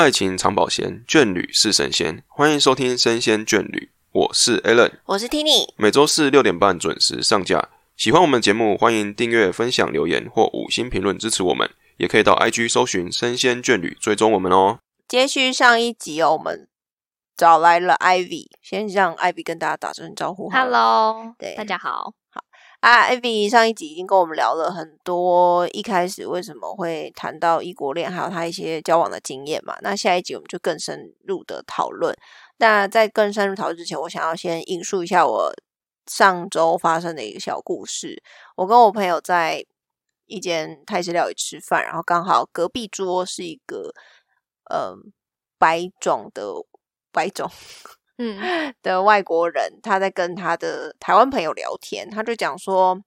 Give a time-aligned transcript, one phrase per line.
[0.00, 2.24] 爱情长保鲜，眷侣是神仙。
[2.26, 3.78] 欢迎收听《生鲜眷侣》，
[4.12, 5.74] 我是 Alan，我是 Tini。
[5.76, 7.68] 每周四六点半准时上架。
[7.98, 11.68] 喜欢我们节目，欢迎订阅、分享、留言或五星评论支持我们。
[11.98, 14.78] 也可以到 IG 搜寻“生鲜眷侣”，追踪我们哦。
[15.06, 16.66] 接续上一集哦，我们
[17.36, 20.48] 找来了 Ivy，先让 Ivy 跟大家打声招呼。
[20.48, 22.14] Hello，对大家好。
[22.80, 29.76] 啊艾比上一集已经跟我们聊了很多，一开始为什么会谈到异国恋，还有他一些交往的经验嘛。
[29.82, 32.16] 那下一集我们就更深入的讨论。
[32.56, 35.52] 那在更深入讨论之前，我想要先引述一下我
[36.06, 38.22] 上周发生的一个小故事。
[38.56, 39.62] 我跟我朋友在
[40.26, 43.92] 一间泰式料理吃饭，然后刚好隔壁桌是一个
[44.70, 44.94] 呃
[45.58, 46.50] 白种的
[47.12, 47.50] 白种。
[48.22, 48.36] 嗯
[48.82, 53.00] 的外国人，他在跟他的台湾朋友聊天，他就讲说，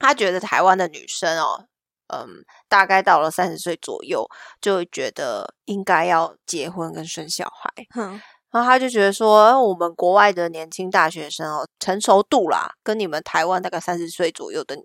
[0.00, 1.64] 他觉得台湾的女生哦，
[2.08, 4.26] 嗯，大概到了三十岁左右，
[4.60, 7.70] 就会觉得应该要结婚跟生小孩。
[7.94, 8.20] 哼，
[8.50, 14.76] 然后他就觉得说，呃我们国外的年轻大学生哦，成熟度啦，跟你们台湾大概三十岁左右的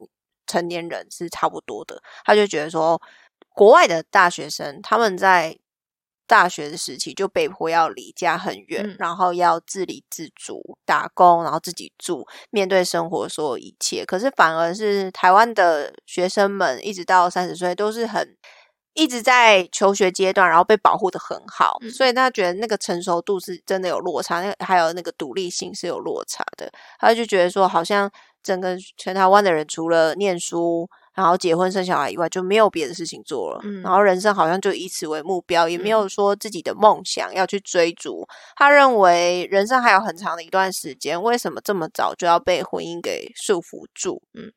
[0.46, 2.00] 成年人是差不多的。
[2.24, 3.02] 他就觉得说，
[3.56, 5.58] 国外的大学生他们在
[6.28, 14.06] 大学的时期就被迫要离家很远，嗯然后要自理自足打工，然后自己住，面对生活所有一切。
[14.06, 18.38] 可是反而是台湾的学生们，一直到三十岁都是很
[18.94, 26.70] 一直在求学阶段，然后被保护的很好，嗯所以他觉得那个成熟度是真的有落差，那还有那个独立性是有落差的。
[27.00, 28.12] 他就觉得说，好像
[28.44, 33.60] 整个全台湾的人除了念书，然后结婚生小孩以外，就没有别的事情做了。
[33.64, 38.24] 嗯然后人生好像就以此为目标，也没有说自己的梦想要去追逐。
[38.56, 44.22] 他认为人生还有很长的一段时间，为什么这么早就要被婚姻给束缚住？
[44.36, 44.54] 嗯，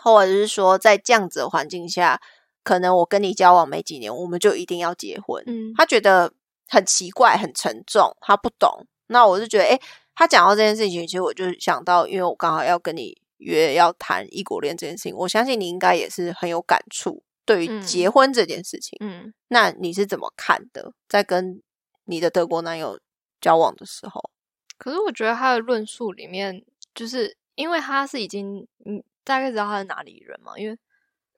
[0.00, 2.18] 或者是说，在这样子的环境下，
[2.64, 5.44] 可能我跟你交往没几年，我们就一定要结婚。
[5.46, 6.32] 嗯他觉得
[6.66, 8.86] 很奇怪、很沉重，他不懂。
[9.08, 9.78] 那我就觉得，诶，
[10.14, 18.96] 他讲到这件事情，其实我就想到，因为我刚好要跟你约要谈异国恋这件事情，我相信你应该也是很有感触，对于嗯结婚这件事情。
[19.00, 20.92] 嗯，那你是怎么看的？
[21.08, 21.62] 在跟
[22.04, 22.98] 你的德国男友
[23.40, 24.30] 交往的时候，
[24.76, 30.78] 可是我觉得他的论述里面，就是因为他是已经，嗯，大概知道他是哪里人嘛，因为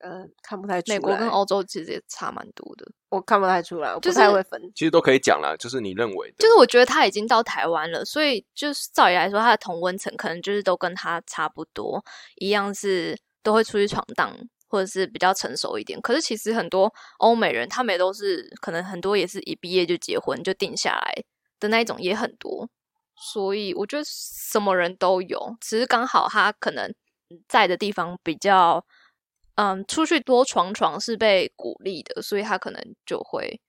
[0.01, 0.97] 呃，看不太出来。
[0.97, 2.85] 美国跟欧洲其实也差蛮多的。
[3.09, 4.59] 我看不太出来，我不太会分。
[4.73, 12.03] 其实都可以讲啦，就是你认为的，就是我觉得他已经到台湾了，所以就是照理来说，他的同温层可能就是都跟他差不多，
[12.37, 14.35] 一样是都会出去闯荡，
[14.67, 16.01] 或者是比较成熟一点。
[16.01, 21.23] 可是其实很多欧美人，他们也都是可能很多也是一毕业就结婚就定下来
[21.59, 22.67] 的那一种也很多，
[23.15, 26.91] 所以我觉得什么人都有，只是刚好他可能
[27.47, 28.83] 在的地方比较。
[29.61, 33.61] 嗯，出去多闯闯是被鼓励的，所以他可能就会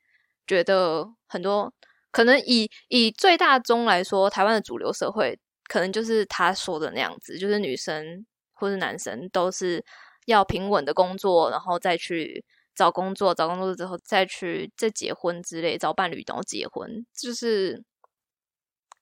[0.46, 1.70] 觉得很多
[2.10, 9.84] 可能以以最大宗来说，台湾的主流社会可能就是他说的那样子，就是女生或是男生都是
[10.24, 12.42] 要平稳的工作，然后再去
[12.74, 17.84] 找工作，找工作之后再去再结婚之类，找伴侣然后结婚，就是。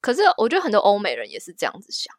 [0.00, 2.12] 可是我觉得很多欧美人也是这样子想，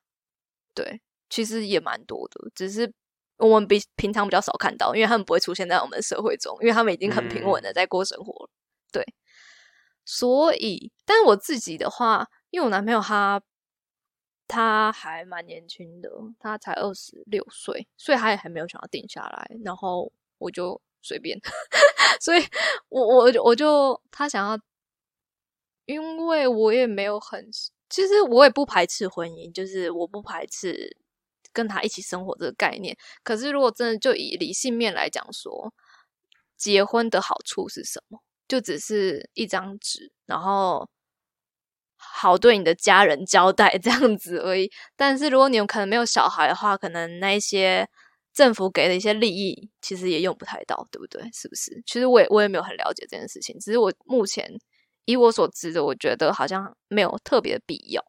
[0.73, 2.93] 对，其实也蛮多的，只是
[3.41, 8.49] 我们比平常比较少看到，因为他们不会出现在我们的社会中，因为他们已经很平稳的在过生活了。
[8.91, 9.03] 对，
[10.05, 13.41] 所以，但是我自己的话，因为我男朋友他
[14.47, 16.09] 他还蛮年轻的，
[16.39, 21.39] 他才二十六岁，所以他也还没有想要定下来，然后我就随便，
[22.21, 22.43] 所以
[22.89, 24.59] 我我我就他想要，
[25.85, 27.49] 因为我也没有很，
[27.89, 30.97] 其实我也不排斥婚姻，就是我不排斥
[31.53, 32.97] 跟他一起生活这个概念。
[33.23, 35.73] 可是如果真的就以理性面来讲说，
[36.57, 38.19] 结婚的好处是什么？
[38.47, 40.89] 就只是一张纸，然后
[41.95, 44.69] 好对你的家人交代这样子而已。
[44.95, 47.87] 但是如果你有可能没有小孩的话，可能那一些
[48.33, 51.21] 政府给的一些利益，其实也用不太到，对不对？
[51.33, 51.81] 是不是？
[51.85, 54.51] 其实我也我也没有很了解这件事情，只是我目前
[55.05, 58.03] 以我所知的，我觉得好像没有特别的必要。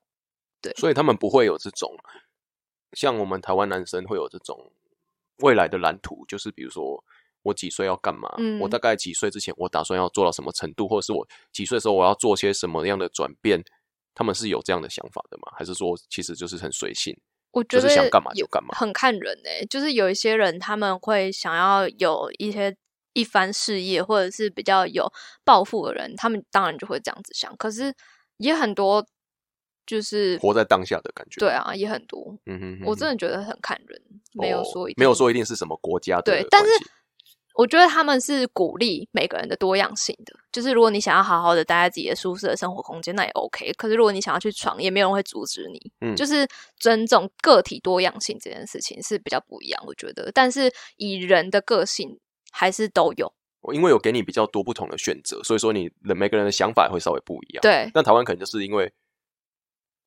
[0.60, 1.92] 对所以他们不会有这种
[2.92, 4.72] 像我们台湾男生会有这种
[5.38, 7.02] 未来的蓝图，就是比如说
[7.42, 13.62] 我几岁要干嘛，嗯我大概几岁之前我打算要做到什么程度，或者是我几岁的时候我要做些什么样的转变，
[14.14, 15.52] 他们是有这样的想法的吗？
[15.56, 17.18] 还是说其实就是很随性？
[17.52, 22.74] 我觉得就是想干嘛就干嘛很看人诶、就是有一些人他们会想要有一些
[23.12, 25.12] 一番事业，或者是比较有
[25.44, 27.54] 抱负的人，他们当然就会这样子想。
[27.58, 27.94] 可是
[28.38, 29.06] 也很多
[29.86, 31.38] 就是活在当下的感觉。
[31.40, 32.36] 对，啊，也很多。
[32.46, 34.00] 嗯哼哼我真的觉得很看人，
[34.34, 36.70] 没有哦说一定没有说一定是什么国家的对但是
[37.54, 43.70] 我觉得他们是鼓励每个人的多样性的，就是如果你想要好好的待在自己的舒适的生活空间，那也 OK。
[43.74, 45.92] 可是如果你想要去闯，也没有人会阻止你。
[46.00, 46.48] 嗯就是
[46.78, 50.32] 尊重个体多样性这件事情是比较不一样，我觉得。
[50.32, 52.18] 但是以人的个性
[52.50, 53.30] 还是都有，
[53.60, 58.90] 我因为有给你比较多不同的选择，所以说你的每个人的想法也会稍微不一样。，对但台湾可能就是因为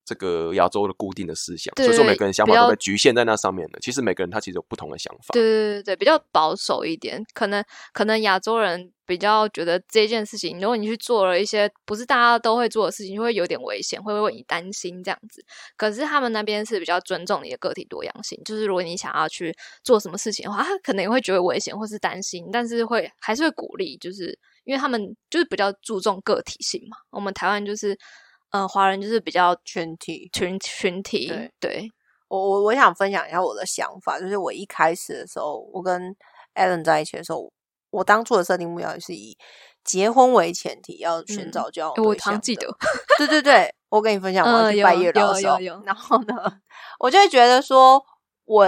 [0.06, 3.80] 这个亚洲的固定的思想，对所以说每个人想法都被局限在那上面的。
[3.82, 5.34] 其实每个人他其实有不同的想法。
[5.34, 15.44] 对对对对，比较保守一点，可能可能亚洲人比较觉得这件事情，如果你去做了一些不是大家都会做的事情，就会有点危险，会为你担心这样子。
[15.76, 26.98] 可是他们那边是比较尊重你的个体多样性，就是如果你想要去做什么事情的话，他可能也会觉得危险或是担心，但是会还是会鼓励，就是因为他们就是比较注重个体性嘛。
[27.10, 27.98] 我们台湾就是，
[28.56, 30.30] 呃，华人就是比较群体。
[30.32, 31.92] 群群体，对对，
[32.30, 36.16] 我我我想分享一下我的想法，就是我一开始的时候，我跟
[36.56, 37.52] Alan 在一起的时候，
[37.90, 39.38] 我当初的设定目标也是以
[39.84, 42.68] 结婚为前提，要寻嗯找交往诶我常记得，
[43.18, 46.36] 对对对，我跟你分享，我去拜有月老的时候然后呢，
[47.00, 48.02] 我就会觉得说，
[48.46, 48.66] 我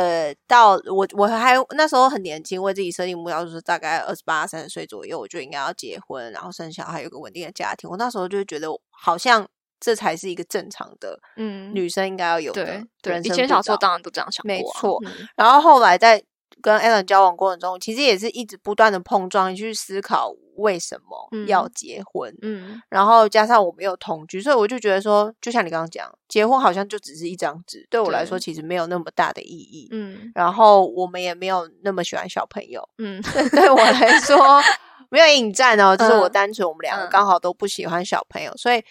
[0.47, 7.89] 到我我还那时候很年轻，为自己设定目标就是大概二十八、三十岁左右，我就应该要结婚，然后生小孩，有个稳定的家庭。
[7.89, 9.47] 我那时候就觉得，好像
[9.79, 12.63] 这才是一个正常的嗯，女生应该要有的
[13.01, 15.27] 对对，以前小时候当然都这样想过啊，没错嗯。
[15.35, 16.23] 然后后来在
[16.61, 21.71] 跟 Alan 交往过程中，其实也是一直不断的碰撞，去思考为什么要嗯。
[21.75, 22.35] 结婚。
[22.41, 29.87] 嗯，然后加上我们有同居，所以我就觉得说，就像你刚刚讲，结婚好像就只是一张纸，对我来说其实没有那么大的意义。
[29.91, 30.31] 嗯。
[30.33, 33.21] 然后我们也没有那么喜欢小朋友，嗯。
[33.21, 34.37] 对 对我来说
[35.09, 37.09] 没有引战哦，就是我嗯单纯我们两个嗯。
[37.09, 38.83] 刚好都不喜欢小朋友，所以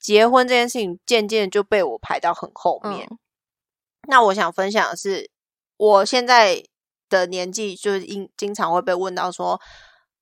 [0.00, 3.06] 结婚这件事情渐渐就被我排到很后面。
[3.10, 3.18] 嗯
[4.08, 5.30] 那我想分享的是，
[5.76, 6.64] 我现在
[7.10, 9.60] 的年纪就是经经常会被问到说，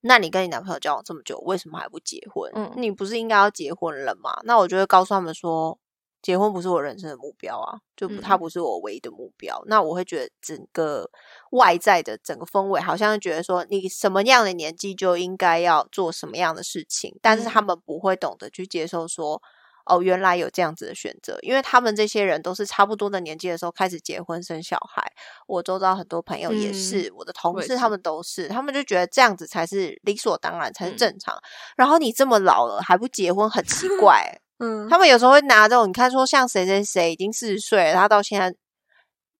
[0.01, 2.51] 那你跟你男朋友交往这么久，为什么还不结婚？
[2.53, 4.37] 嗯你不是应该要结婚了吗？
[4.43, 5.79] 那我就会告诉他们说，
[6.21, 9.63] 结婚不是我人生的目标啊，就不它嗯不是我唯一的目标。
[9.67, 11.09] 那我会觉得整个
[11.51, 19.41] 外在的整个氛围，好像觉得说你什么样的年纪就应该要做什么样的事情，但是他嗯们不会懂得去接受说。
[19.89, 25.03] 哦，原来有这样子的选择，因为他们这些人都是差不多的年纪的时候开始结婚生小孩。
[25.47, 31.35] 我周遭很多朋友也嗯是，我的同事他们都是，他们就觉得这样子才是理所当然，才是嗯正常。
[31.75, 38.55] 然后你这么老了还不结婚，很奇怪 欸、嗯，他们有时候会拿这种，你看说像谁谁谁已经四十岁了，他到现在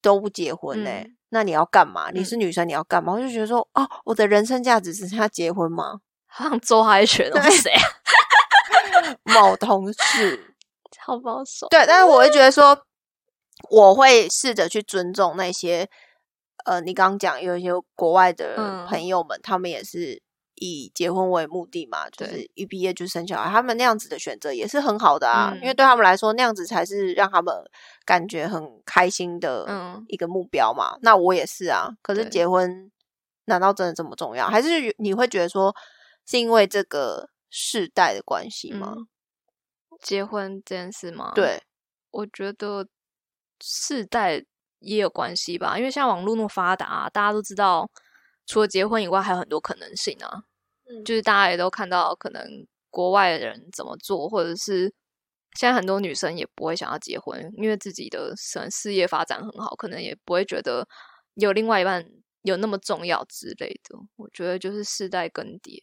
[0.01, 2.09] 都不结婚呢、嗯那你要干嘛？
[2.09, 3.13] 你嗯是女生，你要干嘛？
[3.13, 5.99] 我就觉得说，哦，我的人生价值只剩下结婚吗？
[6.25, 7.81] 好 像周哈一拳哦，对是谁啊？
[9.23, 10.55] 某同事，
[10.91, 12.51] 超保守，对，但是我会觉得。
[12.51, 12.85] 说，
[13.69, 15.89] 我会试着去尊重那些，
[16.65, 18.85] 呃，你刚刚讲有一些国外的嗯。
[18.87, 20.21] 朋友们，他们也是
[20.55, 25.75] 以结婚为目的嘛，就是一毕业就生小孩，他们那样子的选择也是很好的啊，因为嗯。
[25.75, 27.53] 对他们来说，那样子才是让他们
[28.05, 30.05] 感觉很开心的嗯。
[30.07, 30.97] 一个目标嘛。
[31.01, 32.29] 那我也是啊，可是对。
[32.29, 32.89] 结婚
[33.45, 34.47] 难道真的这么重要？
[34.47, 35.75] 还是你会觉得说，
[36.25, 38.93] 是因为这个世代的关系吗？
[38.97, 39.07] 嗯
[40.01, 41.61] 结婚这件事吗？，对，
[42.11, 42.87] 我觉得
[43.59, 44.41] 世代
[44.79, 47.91] 也有关系吧，因为现在网络那么发达、啊，大家都知道，
[48.45, 50.43] 除了结婚以外，还有很多可能性啊。
[50.89, 52.41] 嗯就是大家也都看到，可能
[52.89, 54.83] 国外的人怎么做，或者是
[55.57, 60.87] 现在很多女生也不会想要结婚，因为自己的事事业发展很好，可能也不会觉得
[61.33, 62.09] 有另外一半
[62.43, 63.99] 有那么重要之类的。
[64.15, 65.77] 我觉得就是世代更迭。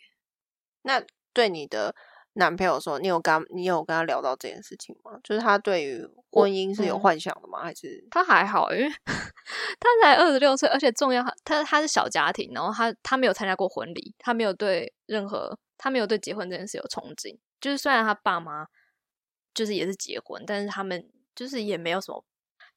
[0.80, 1.04] 那
[1.36, 1.94] 对你的
[2.32, 5.20] 男朋友说，你有跟他你有跟他聊到这件事情吗？
[5.22, 7.62] 就是他对于婚姻是有嗯幻想的吗？
[7.62, 17.36] 还是他还好，因为他才二十六岁，而且重要，他他是小家庭，然后他他没有参加过婚礼，他没有对任何他没有对结婚这件事有憧憬。
[17.60, 18.66] 就是虽然他爸妈
[19.52, 22.24] 就是也是结婚，但是他们就是也没有什么，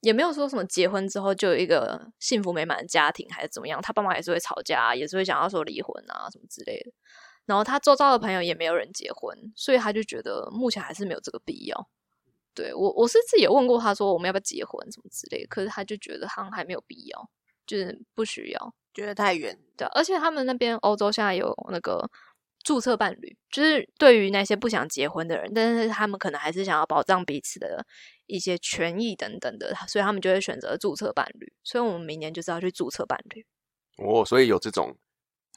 [0.01, 3.82] 也没有说什么结婚之后就有一个幸福美满的家庭还是怎么样。
[3.82, 6.92] 他爸妈也是会吵架，也是会想要说离婚啊什么之类的。
[7.50, 11.89] 然后他周遭的朋友也没有人结婚，所以他就觉得目前还是没有这个必要。
[12.53, 17.29] 对我，我是自己有问过他说我们要不要结婚什么之类的，可是他就觉得好像还没有必要，
[17.65, 18.75] 就是不需要。
[18.94, 19.58] 觉得太远？
[19.75, 22.08] 对啊，而且他们那边欧洲现在有那个
[22.63, 27.84] 注册伴侣，就是对于那些不想结婚的人，但是他们可能还是想要保障彼此的
[28.27, 31.51] 一些权益等等的，所以他们就会选择注册伴侣。
[31.63, 33.46] 所以我们明年就是要去注册伴侣，
[33.98, 35.09] 哦，所以有这种对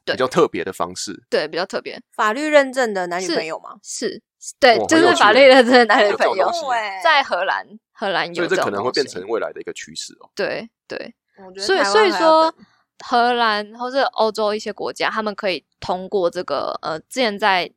[0.04, 3.76] 比较特别的方式，对，比较特别，法律认证的男女朋友吗？
[3.82, 4.20] 是，
[4.58, 6.50] 对，就是法律认证的男女朋友
[7.04, 10.30] 在荷兰，荷兰有所以这可能会变成未来的一个趋势哦。
[10.34, 11.14] 对对。
[11.58, 12.54] 所以所以说，
[12.98, 17.68] 荷兰或者欧洲一些国家，他们可以通过这个呃，之前在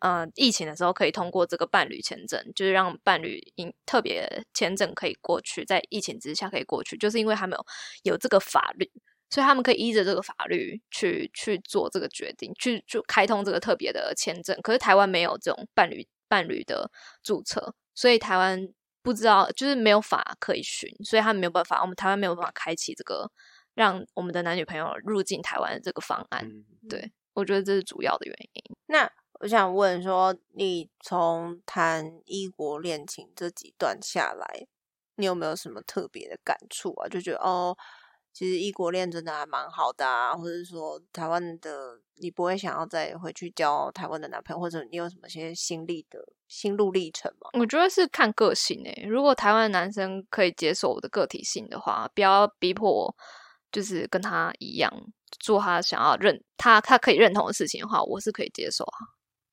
[0.00, 7.56] 呃疫情的时候可以通过这个伴侣签证，就是让伴侣因特别签证可以过去，在疫情之下可以过去，就是因为他们
[8.02, 8.90] 有有这个法律，
[9.32, 14.56] 所以他们可以依着这个法律去去做这个决定，去就开通这个特别的签证。
[14.62, 16.90] 可是台湾没有这种伴侣伴侣的
[17.22, 18.68] 注册，所以台湾
[19.02, 23.30] 不知道就是没有法可以循，所以他们没有办法，我们台湾没有办法开启这个。
[23.74, 26.46] 让我们的男女朋友入境台湾的这个方案，
[26.90, 28.62] 对我觉得这是主要的原因。
[28.84, 29.10] 那
[29.40, 34.66] 我想问说，你从谈异国恋情这几段下来，
[35.16, 37.08] 你有没有什么特别的感触啊？
[37.08, 37.74] 就觉得哦，
[38.32, 47.50] 其实异国恋真的还蛮好的啊，或者说台湾的你不会想要再回去交台湾的男朋友，或者你有什么些心历的心路历程吗？
[47.54, 49.06] 我觉得是看个性诶。
[49.06, 53.16] 如果台湾男生可以接受我的个体性的话，不要逼迫我。
[53.70, 54.92] 就是跟他一样
[55.40, 58.98] 做他想要认他他可以认同的事情的话，我是可以接受啊，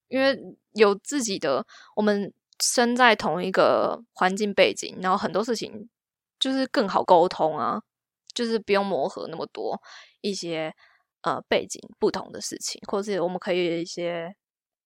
[0.09, 0.37] 因为
[0.73, 5.89] 有自己的我们生在同一个环境背景，然后很多事情
[6.37, 7.81] 就是更好沟通啊，
[8.39, 9.77] 就是不用磨合那么多
[10.21, 10.73] 一些
[11.23, 14.33] 呃背景不同的事情，或是我们可以有一些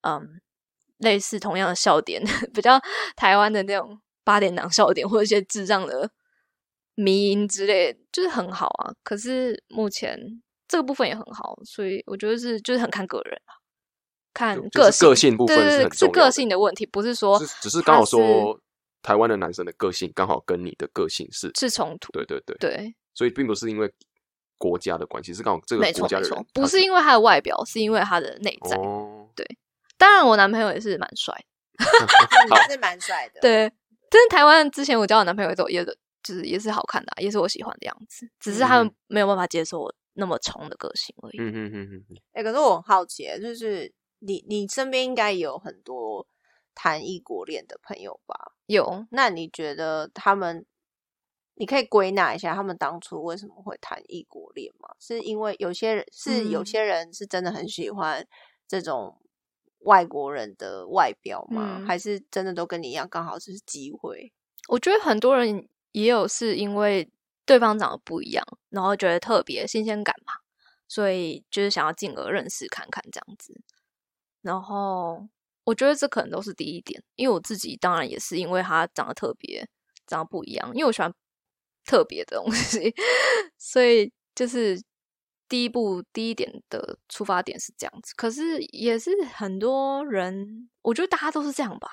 [0.01, 0.41] 嗯
[0.97, 2.79] 类似同样的笑点， 比较
[3.15, 6.09] 台湾的那种八点档笑点，或者一些智障的。
[6.95, 10.15] 迷音之类就是很好啊，可是目前
[10.67, 13.57] 这个部分也很好，所以我觉得是就是很看个人啊，
[14.31, 18.61] 看个性个性部分是是个性的问题，不是说只是刚好说
[19.01, 23.91] 台湾的男生的个性刚好跟你的个性是是冲突，对对对对，所以并不是因为
[24.57, 28.77] 国家的关系，是刚好这个国家的人不是因为他的外表，是因为他的内在。
[29.35, 29.45] 对，
[29.97, 31.33] 当然我男朋友也是蛮帅，
[32.69, 33.71] 是蛮帅的，对。
[34.09, 35.85] 但是台湾之前我交的男朋友都也。
[36.25, 41.37] 就是也是好看的，也是我喜欢的样子，只是他们没有办法接受我那么冲的个性而已。
[41.37, 42.15] 嗯嗯嗯嗯。
[42.31, 46.25] 哎，可是我很好奇，就是你你身边应该有很多
[46.73, 48.53] 谈异国恋的朋友吧？
[48.67, 49.05] 有。
[49.11, 50.65] 那你觉得他们，
[51.55, 54.89] 你可以归纳一下，他们当初为什么会谈异国恋吗？
[54.99, 58.27] 是因为有些人是有些人是真的很喜欢
[58.67, 59.19] 这种
[59.79, 61.83] 外国人的外表吗？
[61.87, 64.31] 还是真的都跟你一样，刚好是机会？
[64.69, 65.67] 我觉得很多人。
[65.93, 67.07] 也有是因为
[67.45, 70.33] 对方长得不一样，然后觉得特别新鲜感嘛，
[70.87, 73.61] 所以就是想要进而认识看看这样子。
[74.41, 75.29] 然后
[75.65, 79.69] 我觉得这可能都是第一点，因为我自己当然也是因为他长得特别，
[80.07, 81.13] 长得不一样，因为我喜欢
[81.85, 82.93] 特别的东西，
[83.57, 84.81] 所以就是
[85.47, 88.13] 第一步第一点的出发点是这样子。
[88.15, 91.87] 可是也是很多人，我觉得大家都是这样吧，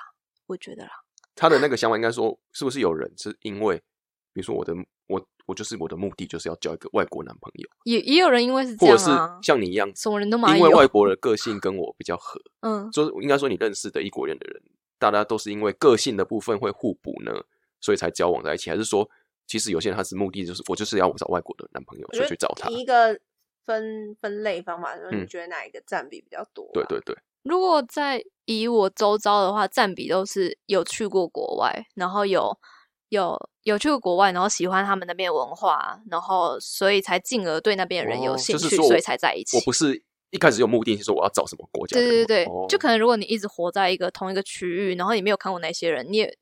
[0.47, 0.91] 我觉得啦。
[1.35, 3.81] 他的那个想法应该说，是不是有人是因为？
[4.33, 4.73] 比如说我的
[5.07, 9.09] 我我就是我的目的就是要交一个外国男朋友，也也有人因为是或者是
[9.43, 14.63] 像你一样，什么人都因为外 国的个性跟我比较合，嗯，就是应该说你认识的异国恋的人，
[14.97, 17.43] 大家都是因为个性的部分会互补呢，
[17.81, 19.09] 所以才交往在一起，还是说
[19.47, 22.69] 其实有些人他是目的就是我就是要找外国的男朋友，所以去找他。
[22.69, 23.19] 一个
[23.65, 26.69] 分分类方法，就是你觉得哪一个占比比较多？
[26.73, 27.15] 对对对。
[27.43, 32.57] 如果在以我周遭的话，占比都是有去过国外，然后有。
[33.11, 39.57] 有有去过国外，然后喜欢他们那边文化，然后所以才进而对那边的人有兴趣，所以才在一起。
[39.57, 41.97] 我不是一开始有目的，是说我要找什么国家。
[41.97, 46.37] 对对对，就可能如果你一直活在一个同一个区域，然后你没有看过那些人，你也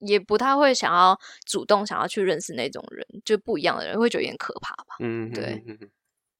[0.00, 4.96] 也不太会想要主动想要去认识那种人，就不一样的人，会觉得有点可怕吧？
[4.98, 5.62] 嗯，对。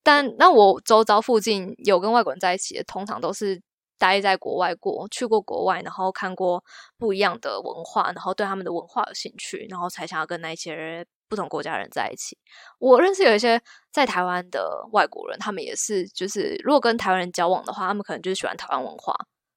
[0.02, 3.62] 但那我周遭附近有跟外国人在一起的，通常都是。
[4.00, 6.64] 待在国外过，去过国外，然后看过
[6.96, 12.38] 不一样的文化，然后对他们的文化有兴趣，然后才想要跟那些不同国家人在一起。
[12.78, 13.60] 我认识有一些
[13.92, 19.14] 在台湾的外国人，他们也是，就是如果跟台湾人交往的话，他们可能就是喜欢台湾文化，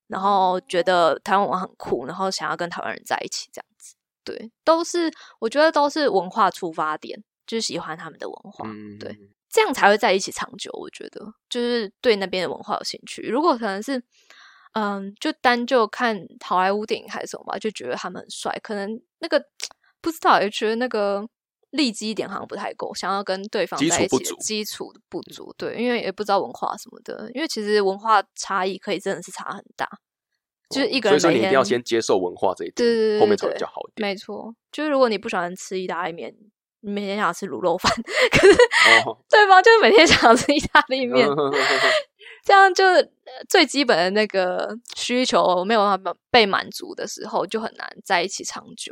[0.07, 3.72] 然后觉得台湾文化很酷，然后想要跟台湾人在一起这样子。
[4.23, 9.17] 对，都是我觉得都是文化出发点，就是喜欢他们的文化，对，
[9.49, 10.71] 这样才会在一起长久。
[10.73, 13.21] 我觉得就是对那边的文化有兴趣。
[13.23, 14.03] 如果可能是。
[14.75, 18.51] 嗯，就单就看好莱坞电影还是什么吧，就觉得他们很帅。
[18.63, 19.39] 可能那个
[20.01, 21.23] 不知道，也觉得那个
[21.69, 25.53] 利基点好像不太够，想要跟对方在一起的基础不足。
[25.59, 27.29] 对，因为也不知道文化什么的。
[27.35, 29.87] 因为其实文化差异可以真的是差很大。
[30.73, 34.09] 就是一个人，所以说你一定要先接受文化这一点，对对对，后面才比较好一点。
[34.09, 36.33] 没错，就是如果你不喜欢吃意大利面，
[36.81, 37.91] 你每天想吃卤肉饭，
[38.31, 38.57] 可是
[39.29, 41.27] 对方就是每天想吃意大利面。
[42.45, 43.09] 这样就是
[43.47, 48.91] 最基本的那个需求没有办法被满足的时候，就很难在一起长久。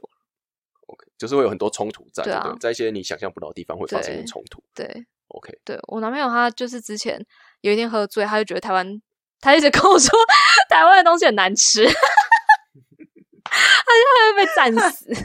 [0.87, 4.63] OK，就是会有很多冲突在，对，在一些你想象不到的地方会发生冲突。
[4.73, 4.85] 对
[5.27, 7.21] ，OK，对我男朋友他就是之前
[7.59, 9.01] 有一天喝醉，他就觉得台湾，
[9.41, 10.09] 他一直跟我说
[10.69, 11.95] 台湾的东西很难吃， 他就
[14.35, 15.05] 会被战死。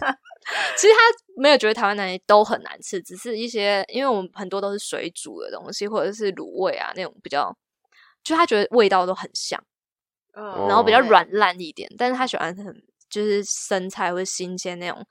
[0.76, 1.00] 其实他
[1.37, 7.54] 没有觉得台湾那些都很难吃，只是一些因为我们很多都是水煮的东西，或者是卤味啊那种比较，
[8.25, 9.62] 就他觉得味道都很像，
[10.37, 12.75] 嗯，然后比较软烂一点，但是他喜欢很
[13.11, 15.06] 就是生菜或者新鲜那种。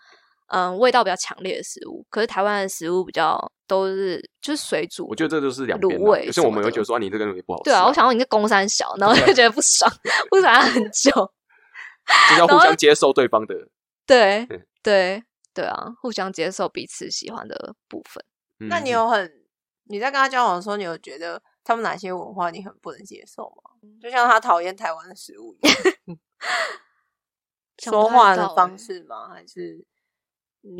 [0.47, 5.07] 嗯，味道比较强烈的食物，可是台湾的食物比较都是就是水煮。
[5.07, 7.63] 我觉得这就是两卤味，就是我们会觉得说你这个东西不好吃。
[7.65, 9.91] 对啊，我想到你是公山小，然后就觉得不爽，
[10.29, 11.11] 不爽很久。
[12.29, 13.55] 就要互相接受对方的。
[14.05, 14.47] 对
[14.83, 18.23] 对对啊，互相接受彼此喜欢的部分。
[18.69, 19.31] 那你有很
[19.85, 23.71] 你在跟他交往的时候，你有觉得他们哪些文化你很不能接受吗？
[23.99, 26.19] 就像他讨厌台湾的食物一样，
[27.81, 29.27] 说话的方式吗？
[29.33, 29.83] 还是？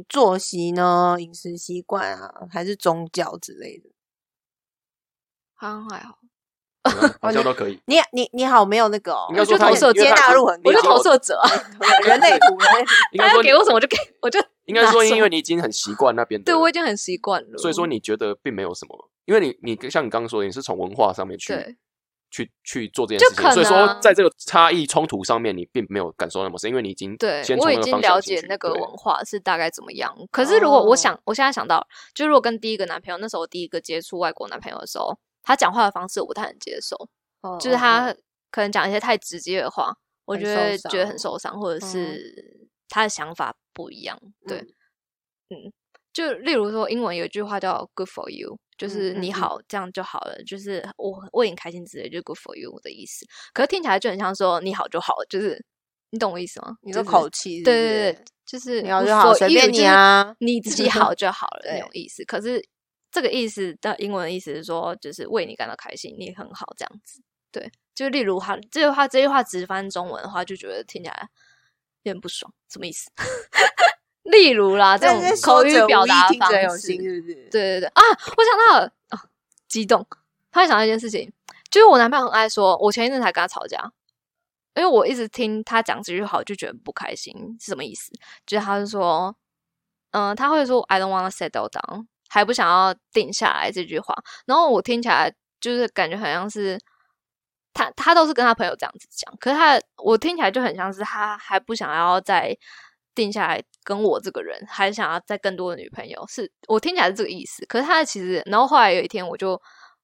[0.09, 1.17] 作息呢？
[1.19, 3.89] 饮食习惯啊，还是宗教之类的？
[5.53, 6.17] 好像还好，
[7.21, 7.79] 好像 都可以。
[7.85, 9.27] 你你你好，没有那个哦。
[9.29, 11.39] 应该说投射接纳入很，我就投射者，
[12.05, 12.91] 人类图，人类图。
[13.17, 17.57] 他要给我什么，我就给，我就应该说，因为你已经很习惯那边的，对我已经很习惯了。
[17.57, 21.53] 所以说，你觉得并没有什么，因为你你像你刚刚说，你是从文化上面去。
[22.35, 30.13] 去去做这件事情，所以说在这个差异冲突上面，你并没有感受那么深，因为你已经对我已经了解那个文化是大概怎么样。
[30.31, 36.97] 可是如果我想，我现在想到，就如果跟第一个男朋友，那时候我第一个接触外国男朋友的时候，他讲话的方式我不太能接受，
[37.57, 38.13] 就是他
[38.51, 44.19] 可能讲一些太直接的话，我觉得觉得很受伤，或者是他的想法不一样。
[44.45, 44.57] 对，
[45.49, 45.71] 嗯，
[46.11, 48.57] 就例如说英文有一句话叫 “good for you”。
[48.77, 50.41] 就是你好，这样就好了。
[50.45, 53.25] 就是我为你开心之类，就 good for you 的意思。
[53.53, 55.63] 可是听起来就很像说你好就好了，就是
[56.09, 56.75] 你懂我意思吗？
[56.81, 62.23] 你的口气，对对对，就是你好就好，随便你啊，你自己好就好了 那种意思。
[62.25, 62.63] 可是
[63.11, 67.21] 这个意思的英文的意思是说，就是为你感到开心，你很好这样子。
[67.51, 71.29] 对，就例如他这句话，这句话直翻中文的话，就觉得听起来
[72.03, 73.09] 有点不爽，什么意思？
[74.25, 78.01] 例如啦，这种口语表达方式，对对对啊！
[78.37, 79.23] 我想到了啊，
[79.67, 80.05] 激动！
[80.51, 81.31] 突然想到一件事情，
[81.69, 83.77] 就是我男朋友很爱说，我前一阵才跟他吵架，
[84.73, 88.11] 因为我一直听他讲这句话，就觉得不开心，是什么意思？
[88.45, 89.35] 就是他是说，
[90.11, 94.15] 嗯，他会说 “I don't want to settle down”，还不想要定下来这句话。
[94.45, 96.79] 然后我听起来就是感觉好像是
[97.73, 102.57] 他，他都是跟他朋友这样子讲，可是他我听起来就很像是他还不想要再
[103.15, 103.63] 定下来。
[103.87, 107.63] 跟我这个人还想要再更多的女朋友，是我听起来是这个意思。
[107.67, 109.61] 可是他其实，然后后来有一天我就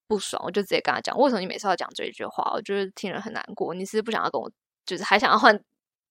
[0.07, 2.51] 不爽，我就直接跟他讲：为什么你每次要讲这一句话？
[2.53, 3.73] 我就是听了很难过。
[3.73, 4.47] 你是不想要跟我，
[4.85, 5.59] 就是还想要换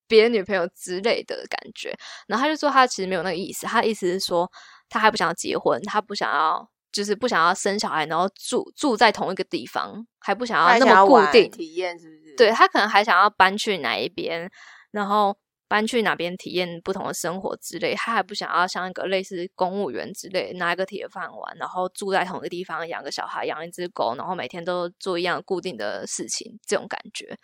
[0.08, 1.96] 别的女朋友之类的感觉？
[2.26, 4.50] 然后他就说他其实没有那个意思，他的意思是说
[4.88, 12.34] 他还不想要结婚，他不想要，就是不想要生小孩，然后住住在同一个地方，还不想要那么固定体验，是不是？
[12.36, 14.50] 对他可能还想要搬去哪一边，
[14.90, 15.38] 然后。
[15.70, 27.38] 搬去哪边体验不同的生活之类，他还不想要像一个类似公务员之类拿一个铁饭碗，然后住在同一个地方，养个小孩，养一只狗，然后每天都做一样固定的事情，这种感觉。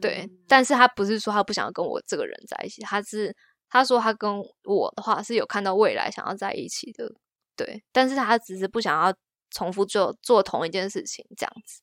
[0.00, 3.32] 对，但是他不是说他不想要跟我这个人在一起，他是
[3.68, 7.14] 他说他跟我的话是有看到未来想要在一起的。
[7.54, 9.14] 对，但是他只是不想要
[9.50, 11.80] 重复做做同一件事情，这样子。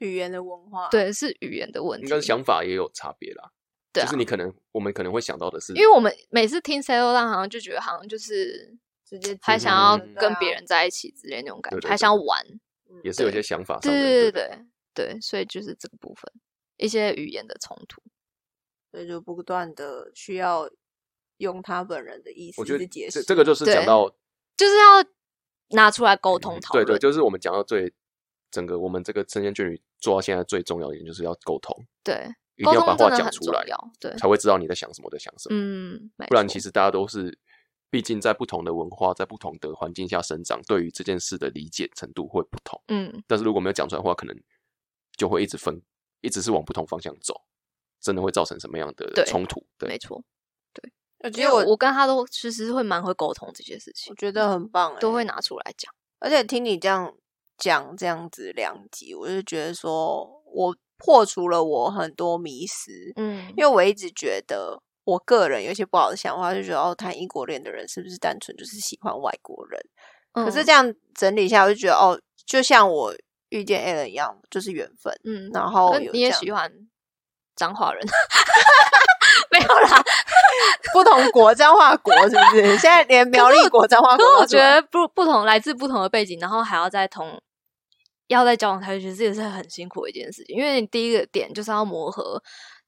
[0.00, 3.50] 语言的文化，对，是语言的问题，应该想法也有差别啦。
[3.92, 8.74] 就是你可能，我们可能会想到的是，因为我们每次听 s a l o 浪，好像就觉得好像就是
[9.04, 12.42] 直接还想要跟别人在一起之类那种感觉，还想玩，
[13.04, 13.78] 也是有些想法。
[13.80, 14.58] 对对对对
[14.94, 16.32] 对，所以就是这个部分，
[16.78, 18.00] 一些语言的冲突，
[18.90, 20.70] 所以就不断的需要
[21.36, 23.22] 用他本人的意思去解释。
[23.22, 24.08] 这个就是讲到，
[24.56, 25.04] 就是要
[25.70, 26.86] 拿出来沟通讨论。
[26.86, 27.92] 对对，就是我们讲到最
[28.50, 31.76] 整个我们这个成年眷侣做到现在最重要一点，就是要沟通。
[32.02, 32.34] 对。
[32.56, 33.64] 一定要把话讲出来，
[33.98, 35.56] 对，才会知道你在想什么，在想什么。
[35.58, 37.36] 嗯，不然其实大家都是，
[37.90, 42.80] 毕竟在不同的文化，在不同的环境下生长，对于这件事的理解程度会不同。
[42.88, 44.36] 嗯，但是如果没有讲出来的话，可能
[45.16, 45.80] 就会一直分，
[46.20, 47.34] 一直是往不同方向走，
[48.00, 49.64] 真的会造成什么样的冲突？
[49.78, 50.22] 对，没错。
[50.74, 55.92] 对，我觉得我我跟他都其实会蛮会沟通这些事情，我觉得很棒，都会拿出来讲。
[56.18, 57.14] 而且听你这样
[57.56, 60.76] 讲这样子两集，我就觉得说我。
[61.04, 69.80] 破除了我很多迷思，嗯，因为我一直觉得，我个人有一些不好的想法，就觉得哦，谈异国恋的人是不是单纯就是喜欢外国人？
[70.32, 73.12] 可是这样整理一下，我就觉得哦，就像我
[73.48, 76.72] 遇见 a l n 一样，就是缘分，嗯，然后你也喜欢
[77.56, 78.00] 脏话人，
[79.50, 80.02] 没有啦，
[80.94, 82.62] 不同国彰化国是不是？
[82.78, 87.38] 现在连苗栗国彰化国，我觉得不不同来自不同的背景，然后还要在同
[88.32, 90.56] 要在交往台，其实也是很辛苦的一件事情。
[90.56, 92.42] 因为你第一个点就是要磨合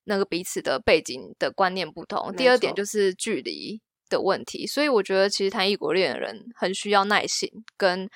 [0.04, 4.66] 那个彼此的背景的观念不同，第二点就是距离的问题。
[4.66, 8.09] 所以我觉得其实谈异国恋的人很需要耐心跟。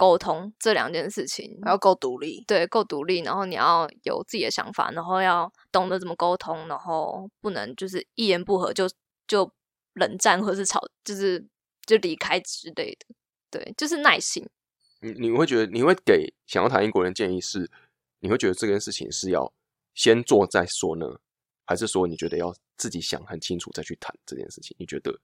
[0.00, 8.88] 沟通这两件事情要够独立，对，够独立，然后你要有自己的想法，然后要懂得怎么沟通，然后不能就是一言不合就
[9.28, 9.52] 就
[9.92, 11.46] 冷战或是吵，就是
[11.84, 13.14] 就离开之类的。
[13.50, 14.42] 对，就是耐心。
[15.00, 17.70] 你你会觉得你会给想要谈英国人建议是，
[18.20, 19.52] 你会觉得这件事情是要
[19.94, 21.06] 先做再说呢，
[21.66, 24.76] 还是说你觉得要自己想很清楚再去谈这件事情？
[24.78, 25.18] 你觉得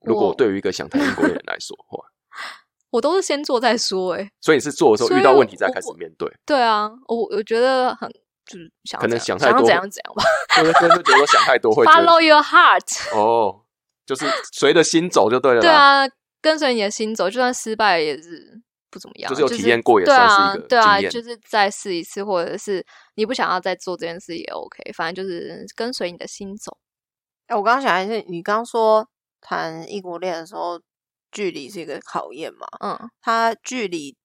[0.00, 2.04] 如果对于一个想谈英国人来说的话？
[2.90, 6.26] 我都是先做再说，哎，所以你是做的时候遇到问题再开始面对。
[6.46, 8.10] 对啊，我我觉得很
[8.46, 10.24] 就是想可能想太多，怎样怎样吧。
[10.56, 12.88] 就是就是觉得想太多会 follow your heart。
[13.14, 13.66] 哦，
[14.06, 15.60] 就是随着心走就对了。
[15.60, 16.08] 对啊，
[16.40, 19.28] 跟随你的心走，就算失败也是不怎么样。
[19.30, 26.76] 就是有体验过也算是一个对啊，就是再试一次，或者是你不想要再做这件事也 OK，反正就是跟随你的心走。
[27.46, 29.08] 哎，我刚刚想的是，你刚刚说
[29.40, 30.80] 谈异国恋的时候。
[31.30, 32.66] 距离是一个考验嘛？
[32.80, 34.16] 嗯，他距离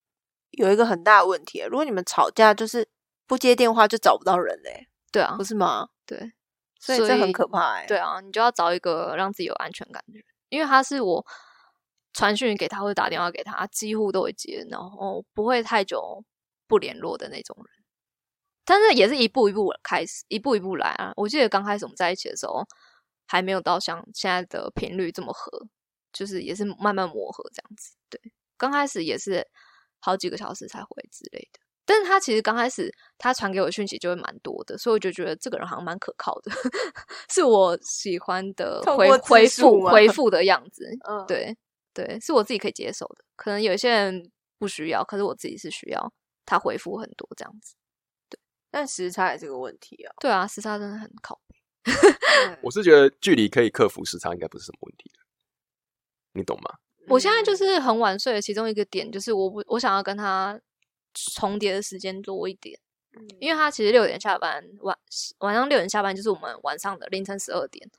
[0.52, 1.60] 有一个很大的问题。
[1.70, 2.88] 如果你们吵架，就是
[3.28, 4.88] 不接电话就找不到人嘞。
[5.12, 5.90] 对啊，不是吗？
[6.06, 6.32] 对，
[6.80, 7.86] 所以这很可怕哎。
[7.86, 11.26] 对啊，你就要找一个让自己有安全感的人，因为他是我
[12.14, 16.24] 传讯给他或者打电话给他，几乎都会接，然后不会太久
[16.68, 17.84] 不联络的那种人。
[18.66, 21.12] 但是也是一步一步开始，一步一步来啊。
[21.16, 22.64] 我记得刚开始我们在一起的时候，
[23.28, 25.68] 还没有到像现在的频率这么合。
[26.14, 28.22] 就是也是慢慢磨合这样子，对，
[28.56, 29.44] 刚开始也是
[30.00, 31.60] 好几个小时才回之类的。
[31.86, 36.52] 但是他其实刚开始他传给我讯息就会蛮多的，所以我就觉得这个人好像蛮可靠的，
[37.34, 40.88] 是我喜欢的回回复回复的样子。
[41.10, 41.58] 嗯，对
[41.94, 43.24] 对，是我自己可以接受的。
[43.36, 46.14] 可能有些人不需要，可是我自己是需要
[46.46, 47.76] 他回复很多这样子。
[48.30, 48.40] 对，
[48.72, 50.14] 但时差也是个问题啊。
[50.20, 51.58] 对啊，时差真的很靠背。
[52.62, 55.12] 我是觉得距离可以克服时差，应该不是什么问题。
[56.34, 56.80] 你懂吗？
[57.10, 60.58] 我现在就是很晚睡的其中一个点，就是我不我想要跟他
[61.14, 62.80] 重叠的时间多一点，
[63.40, 64.98] 因为他其实六点下班，晚
[65.40, 67.90] 晚上六点下班就是我们晚上的凌晨十二点，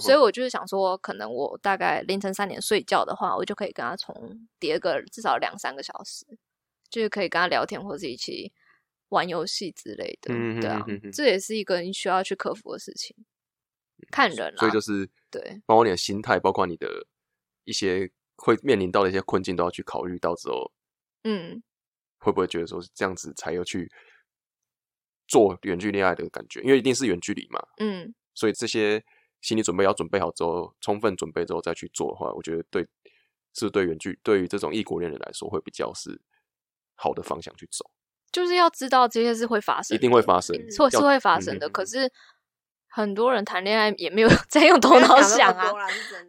[0.00, 6.26] 所以我就是想说，可能我大概凌晨三点睡觉的话，我就可以跟他重叠个至少两三个小时，
[6.90, 8.52] 就是可以跟他聊天或者一起
[9.08, 13.16] 玩游戏之类的，对啊，这也是一个你需要去克服的事情，
[14.10, 17.06] 看人，所以就是对，包括你的心态，包括你的。
[17.64, 20.72] 一些会面临到的一些困境都要去考虑到之后，
[21.22, 21.62] 嗯，
[22.18, 23.88] 会不会觉得说是这样子才有去
[25.32, 26.60] 做远距恋爱的感觉？
[26.60, 29.02] 因为一定是远距离嘛，嗯，所以这些
[29.40, 32.86] 心理准备要准备好之后，充分准备之后再去做的话，我觉得对
[33.54, 36.20] 是对远距对于这种异国恋人来说会比较是
[36.94, 37.90] 好的方向去走。
[38.30, 41.68] 就是要知道这些是会发生，一定会发生，错是会发生的。
[41.68, 42.12] 可是
[42.88, 45.72] 很多人谈恋爱也没有 在用头脑想啊，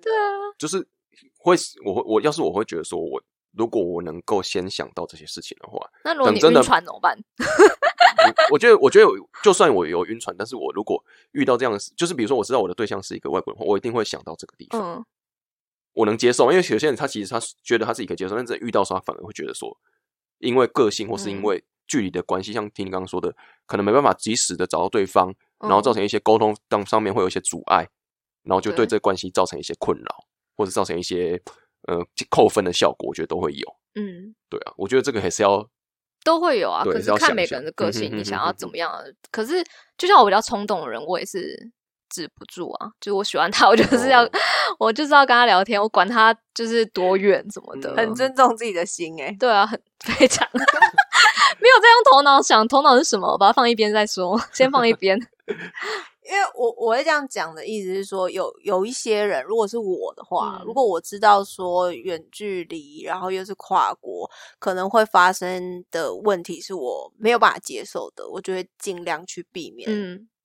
[0.02, 0.88] 对啊，就是。
[1.38, 7.18] 会，我会，我要是我会觉得说，我如果我能够先想到这些事情的话，那如果你晕船怎么办？
[8.52, 9.08] 我觉得，我觉得，
[9.44, 14.82] 就算我有晕船，但是我如果遇到这样的事，就是比如说，我知道我的对象是一个外国人，我一定会想到这个地方。
[14.82, 15.06] 嗯，
[15.94, 19.78] 我能接受，因为有些人他其实他觉得他自己可以接受，但是遇到时候他反而会觉得说，
[20.40, 27.90] 因为个性或是因为距离的关系，像听你刚刚说的，可能没办法及时的找到对方，然后造成一些沟通当上面会有一些阻碍，
[28.44, 30.26] 然后就对这关系造成一些困扰。
[30.56, 31.42] 或者造成一些
[31.88, 31.98] 呃
[32.30, 33.76] 扣分的效果，我觉得都会有。
[33.96, 35.68] 嗯，对啊，我觉得这个还是要
[36.24, 36.84] 都会有啊。
[36.84, 38.92] 可是看每个人的个性，你想要怎么样？
[39.32, 39.64] 可是
[39.98, 41.58] 就像我比较冲动的人，我也是
[42.10, 42.90] 止不住啊。
[43.00, 44.28] 就我喜欢他，我就是要
[44.80, 49.22] 我就是要跟他聊天，我管他就是多远什么的，很尊重自己的心。
[49.22, 53.28] 哎，对啊，很 非常 没有在用头脑想，头脑是什么？
[53.32, 55.18] 我把它放一边再说，先放一边。
[56.26, 69.90] 因为我我会这样讲的意思是说，有有一些人，如果是我的话，如果我知道说远距离，然后又是跨国，可能会发生的问题是我没有办法接受的，我就会尽量去避免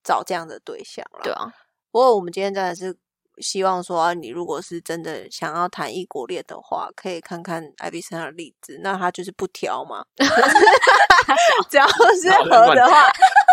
[0.03, 1.21] 找这样的对象了。
[1.23, 1.53] 对啊，
[1.91, 2.99] 不过我们今天真的是。
[3.41, 8.81] 希望说，你如果是真的想要谈异国恋的话，可以看看艾比森的例子。
[8.83, 10.05] 那他就是不挑嘛，
[11.71, 13.05] 只要是合的话，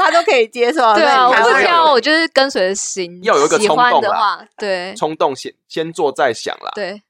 [0.04, 0.94] 他都可以接受。
[0.94, 3.24] 对啊，我不挑，我就是跟随着心。
[3.24, 6.72] 要有一个冲动的话，对，冲动先先做再想啦。
[6.76, 7.02] 对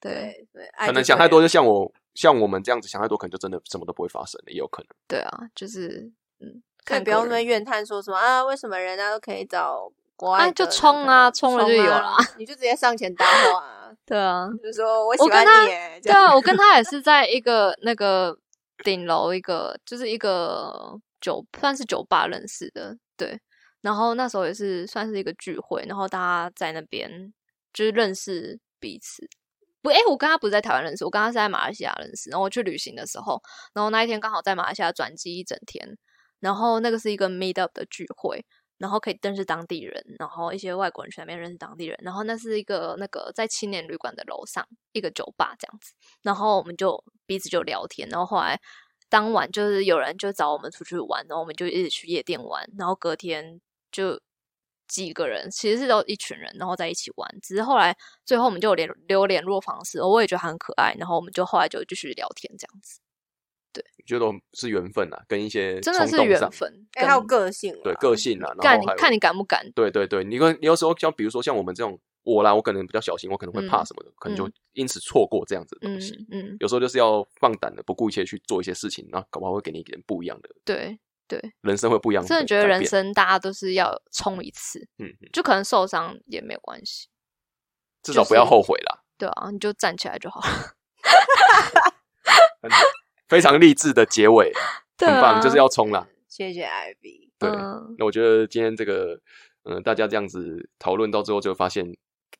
[0.00, 4.88] 对对，可能想太多，就像我像我们这样子想太多，可能就真的什么都不会发生了，也有可能。
[5.08, 8.44] 对啊，就是嗯，可以不要那么怨叹说什么啊？
[8.44, 9.90] 为什么人家都可以找？
[10.14, 18.38] 国外就冲啊，冲了就有了，你就直接上前搭话， 对啊，就说我喜欢你，对啊，我跟他也是在一个那个
[18.84, 23.40] 顶楼，一个就是一个酒算是酒吧认识的，对，
[23.80, 27.32] 然后那时候也是算是一个聚会，然后大家在那边
[27.72, 29.26] 就是认识彼此。
[29.80, 32.30] 不，哎，我跟他不是在台湾认识，我跟他是在马来西亚认识。
[32.30, 33.42] 然后我去旅行的时候，
[33.74, 35.96] 然后那一天刚好在马来西亚转机一整天。
[36.38, 38.44] 然后那个是一个 meet up 的聚会，
[38.78, 41.96] 然后可以认识当地人，然后一些外国人去那边认识当地人。
[42.02, 45.92] 然后那是一个那个在青年旅馆的楼上一个酒吧这样子。
[46.22, 48.08] 然后我们就彼此就聊天。
[48.08, 48.60] 然后后来
[49.12, 52.66] 当晚就是有人就找我们出去玩，然后我们就一直去夜店玩。
[52.78, 54.18] 然后隔天就。
[54.88, 57.26] 几个人其实是都一群人，然后在一起玩。
[57.40, 57.96] 只是后来
[58.26, 60.94] 最后我们就联留联络方式，我也觉得很可爱。
[60.98, 63.00] 然后我们就后来就继续聊天这样子。
[63.72, 68.52] 对，觉得是缘分啊，跟一些真的是缘分，还有个性，对个性啊。
[68.60, 69.64] 看你看你敢不敢？
[69.72, 76.26] 对对对，你跟你有时候像比如说像我们这种我啦，我可能比较小心，我可能会怕什么的，可能就因此错过这样子的东西。
[76.30, 80.50] 嗯，有时候就是要放胆的，不顾一切去做一些事情，然后搞不好会给你一点不一样的。
[80.64, 80.98] 对。
[81.28, 82.22] 对，人生会不一样。
[82.26, 87.08] 真的觉得人生大家都是要冲一次，嗯，就可能受伤也没有关系，
[88.02, 89.02] 至少不要后悔啦。
[89.16, 90.74] 对啊，你就站起来就好了。
[93.28, 94.52] 非常励志的结尾，
[94.98, 96.06] 很棒，就是要冲啦。
[96.28, 97.30] 谢谢 Ivy。
[97.38, 97.48] 对，
[97.96, 99.18] 那我觉得今天这个，
[99.62, 101.96] 嗯，大家这样子讨论到最后，就发现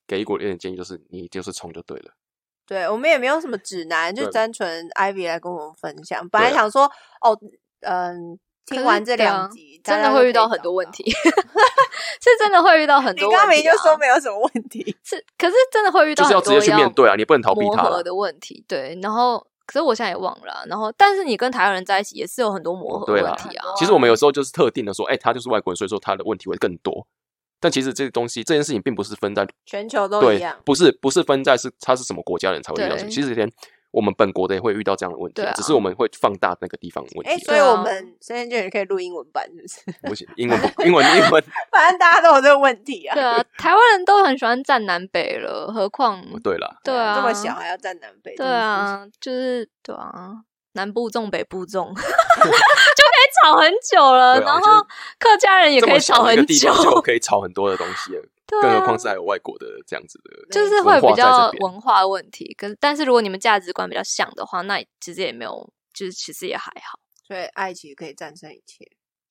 [0.07, 2.13] 给一国一点建议，就是你就是冲就对了。
[2.67, 6.29] 对我们也没有什么指南，就单纯 Ivy 来跟我们分享。
[6.29, 6.85] 本来想说，
[7.21, 7.39] 哦，
[7.81, 8.39] 嗯。
[8.65, 13.29] 听完这两集，真的会遇到很多问题， 是真的会遇到很 多。
[13.29, 18.65] 你刚明就说没有什么问题， 是可是真的会遇到，就是要直接去面对啊，你不能逃避它的问题。
[18.69, 23.67] 对，然后可是我现在也忘了，然后但是你跟台湾人在一起也是有很多磨合问题啊。
[23.77, 27.05] 其实我们有时候就是特定的说，哎，他就是外国人，所以说他的问题会更多。
[27.63, 32.97] 但其实这个东西，这件事情并不是分在全球都一样，不是不是分在是他是什么国家人才会遇到。
[33.09, 33.49] 其实连
[33.93, 37.31] 我们本国的也会遇到这样的问题，只是我们会放大那个地方问题。
[37.31, 39.99] 哎，所以我们现在就也可以录英文版，是不是？
[40.09, 43.15] 不行，英文英文英文，反正大家都有这个问题啊。
[43.15, 50.33] 对啊，台湾人都很喜欢站南北了，何况对了，对啊，这么小还要站南北，对啊，就是对啊，
[50.73, 51.93] 南部重北部重，
[53.43, 54.41] 吵很久了。
[54.41, 54.83] 然后
[55.19, 58.13] 客家人也可以吵很久，就可以吵很多的东西。
[58.61, 62.53] 更何况是还有外国的这样子的，就是会比较文化问题。
[62.53, 67.01] 可是，但是如果你们价值观比较像的话，那其实也没有，就是其实也还好。
[67.27, 68.87] 所以，爱其实可以战胜一切。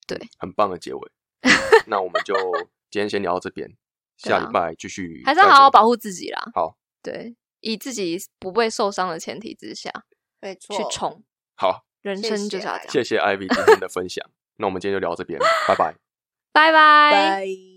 [0.08, 1.12] 对，很棒的结尾。
[1.86, 2.34] 那我们就
[2.90, 3.70] 今天先聊到这边，
[4.18, 5.22] 下礼拜继续。
[5.24, 6.42] 还是好好保护自己啦。
[6.56, 9.92] 好，对，以自己不被受伤的前提之下，
[10.40, 11.24] 没错，去冲。
[11.56, 12.92] 好，人生就是要这样。
[12.92, 14.26] 谢谢 Ivy 今天的分享。
[14.58, 15.96] 那我们今天就聊这边，拜拜，
[16.52, 17.71] 拜拜。